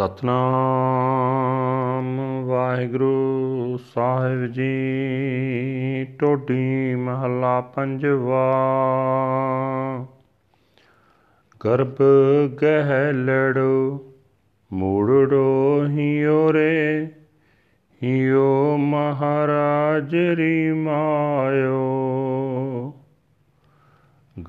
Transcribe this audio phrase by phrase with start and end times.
[0.00, 8.52] ਸਤਨਾਮ। ਵਾਹਿਗੁਰੂ ਸਾਹਿਬ ਜੀ, ਟੋਡੀ ਮਹੱਲਾ ਪੰਜਵਾ।
[11.64, 11.96] ਗਰਭ
[12.62, 14.04] ਗਹਿ ਲੜੋ
[14.72, 17.08] ਮੂੜੜੋ ਹਿਓ ਰੇ
[18.02, 22.92] ਹਿਓ ਮਹਾਰਾਜ ਰੀ ਮਾਇਓ।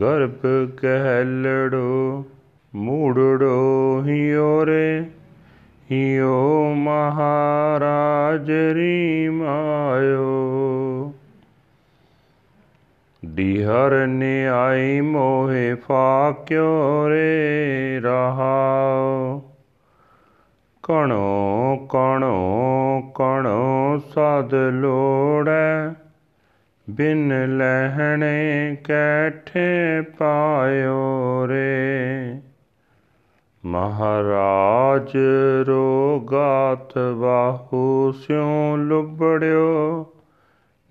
[0.00, 1.89] ਗਰਭ ਗਹਿ ਲੜੋ
[13.40, 19.40] ਡੀਹਰ ਨਿਆਈ ਮੋਹਿ ਫਾਕਿਓ ਰੇ ਰਹਾਉ।
[20.82, 25.94] ਕਣੋ ਕਣੋ ਕਣੋ ਸਦ ਲੋੜੈ,
[26.90, 32.40] ਬਿਨ ਲਹਿਣੇ ਕੈਠੇ ਪਾਇਓ ਰੇ।
[33.64, 35.16] ਮਹਾਰਾਜ
[35.66, 40.04] ਰੋਗਾਤ ਬਾਹੂ ਸਿਉ ਲੁਬੜਿਓ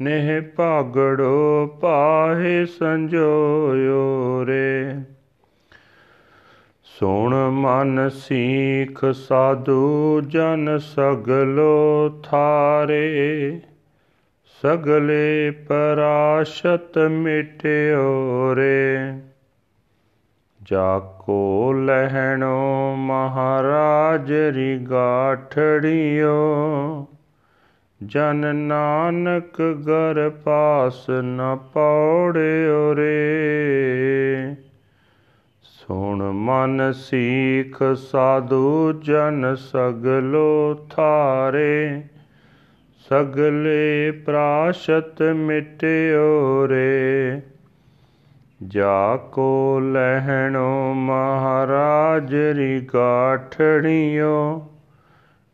[0.01, 4.95] ਨੇਹ ਭਾਗੜੋ ਪਾਹੇ ਸੰਜੋਇਓ ਰੇ।
[6.83, 13.61] ਸੁਣ ਮਨ ਸੀਖ ਸਾਧੂ ਜਨ ਸਗਲੋ ਥਾਰੇ।
[14.61, 18.97] ਸਗਲੇ ਪਰਾਸ਼ਤ ਮਿਟਿਓ ਰੇ।
[20.63, 26.35] ਜਾ ਕੋ ਲਹਿਣੋ ਮਹਾਰਾਜ ਰੀ ਗਾਠੜਿਓ
[28.05, 34.55] ਜਨ ਨਾਨਕ ਗਰ ਪਾਸ ਨ ਪੌੜਿਓ ਰੇ।
[35.63, 42.03] ਸੁਣ ਮਨ ਸੀਖ ਸਾਧੂ ਜਨ ਸਗਲੋ ਥਾਰੇ।
[43.09, 47.41] ਸਗਲੇ ਪ੍ਰਾਸ਼ਤ ਮਿਟਿਓ ਰੇ।
[48.67, 54.65] ਜਾ ਕੋ ਲਹਿਣੋ ਮਹਾਰਾਜ ਰੀ ਗਾਠੜਿਓ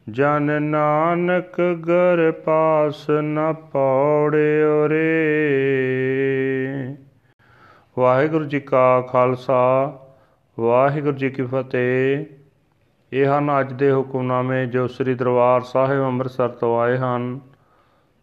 [0.09, 5.05] ਜਨ ਨਾਨਕ ਗਰ ਪਾਸ ਨ ਪੌੜਿਓ ਰੇ।
[7.99, 9.93] ਵਾਹਿਗੁਰੂ ਜੀ ਕਾ ਖਾਲਸਾ,
[10.59, 12.25] ਵਾਹਿਗੁਰੂ ਜੀ ਕੀ ਫਤਿਹ।
[13.13, 17.39] ਇਹ ਹਨ ਅੱਜ ਦੇ ਹੁਕਮਨਾਮੇ ਜੋ ਸ੍ਰੀ ਦਰਬਾਰ ਸਾਹਿਬ ਅੰਮ੍ਰਿਤਸਰ ਤੋਂ ਆਏ ਹਨ।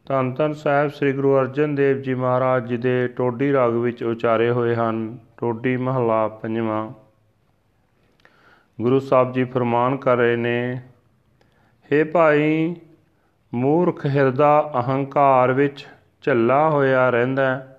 [0.07, 4.51] ਧੰਨ ਧੰਨ ਸਾਹਿਬ ਸ੍ਰੀ ਗੁਰੂ ਅਰਜਨ ਦੇਵ ਜੀ ਮਹਾਰਾਜ ਜੀ ਦੇ ਟੋਡੀ ਰਾਗ ਵਿੱਚ ਉਚਾਰੇ
[4.51, 6.93] ਹੋਏ ਹਨ। ਟੋਡੀ ਮਹਲਾ ਪੰਜਵਾਂ।
[8.81, 10.81] ਗੁਰੂ ਸਾਹਿਬ ਜੀ ਫਰਮਾਨ ਕਰ ਰਹੇ ਨੇ
[11.93, 12.77] ਹੇ ਭਾਈ,
[13.55, 15.87] ਮੂਰਖ ਹਿਰਦਾ ਅਹੰਕਾਰ ਵਿੱਚ
[16.23, 17.77] ਝੱਲਾ ਹੋਇਆ ਰਹਿੰਦਾ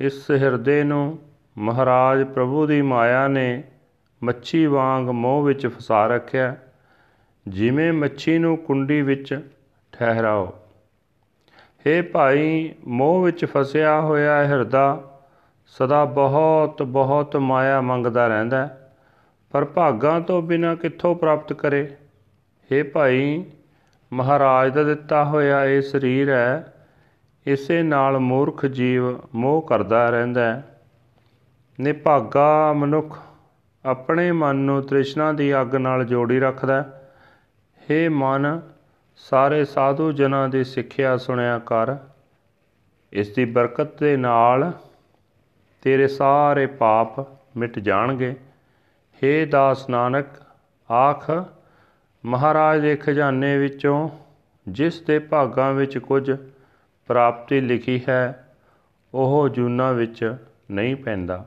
[0.00, 1.18] ਇਸ ਹਿਰਦੇ ਨੂੰ
[1.58, 3.62] ਮਹਾਰਾਜ ਪ੍ਰਭੂ ਦੀ ਮਾਇਆ ਨੇ
[4.22, 6.56] ਮੱਛੀ ਵਾਂਗ ਮੋਹ ਵਿੱਚ ਫਸਾ ਰੱਖਿਆ
[7.48, 9.40] ਜਿਵੇਂ ਮੱਛੀ ਨੂੰ ਕੁੰਡੀ ਵਿੱਚ
[9.92, 10.54] ਠਹਿਰਾਓ।
[11.86, 15.10] ਹੇ ਭਾਈ, ਮੋਹ ਵਿੱਚ ਫਸਿਆ ਹੋਇਆ ਹਿਰਦਾ
[15.66, 18.78] ਸਦਾ ਬਹੁਤ ਬਹੁਤ ਮਾਇਆ ਮੰਗਦਾ ਰਹਿੰਦਾ
[19.50, 21.96] ਪਰ ਭਾਗਾਂ ਤੋਂ ਬਿਨਾ ਕਿੱਥੋਂ ਪ੍ਰਾਪਤ ਕਰੇ?
[22.72, 23.44] ਹੇ ਭਾਈ,
[24.12, 26.74] ਮਹਾਰਾਜ ਦਾ ਦਿੱਤਾ ਹੋਇਆ ਇਹ ਸਰੀਰ ਹੈ,
[27.46, 30.80] ਇਸੇ ਨਾਲ ਮੂਰਖ ਜੀਵ ਮੋਹ ਕਰਦਾ ਰਹਿੰਦਾ ਹੈ।
[31.80, 33.18] ਨਿਭਾਗਾ ਮਨੁੱਖ
[33.84, 37.00] ਆਪਣੇ ਮਨ ਨੂੰ ਤ੍ਰਿਸ਼ਨਾ ਦੀ ਅੱਗ ਨਾਲ ਜੋੜੀ ਰੱਖਦਾ
[37.90, 38.60] ਹੇ। ਮਨ,
[39.16, 41.96] ਸਾਰੇ ਸਾਧੂ ਜਨਾਂ ਦੀ ਸਿੱਖਿਆ ਸੁਣਿਆ ਕਰ।
[43.12, 44.72] ਇਸ ਦੀ ਬਰਕਤ ਦੇ ਨਾਲ
[45.82, 47.20] ਤੇਰੇ ਸਾਰੇ ਪਾਪ
[47.56, 48.36] ਮਿਟ ਜਾਣਗੇ।
[49.24, 50.26] ਹੇ ਦਾਸ ਨਾਨਕ,
[50.90, 51.30] ਆਖ
[52.24, 54.08] ਮਹਾਰਾਜ ਦੇ ਖਜ਼ਾਨੇ ਵਿੱਚੋਂ
[54.66, 56.30] ਜਿਸ ਦੇ ਭਾਗਾਂ ਵਿੱਚ ਕੁਝ
[57.08, 58.48] ਪ੍ਰਾਪਤੀ ਲਿਖੀ ਹੈ
[59.14, 60.34] ਉਹ ਜੂਨਾ ਵਿੱਚ
[60.70, 61.44] ਨਹੀਂ ਪੈਂਦਾ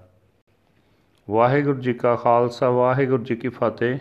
[1.28, 4.00] ਵਾਹਿਗੁਰੂ ਜੀ ਕਾ ਖਾਲਸਾ ਵਾਹਿਗੁਰੂ ਜੀ ਕੀ ਫਤਿਹ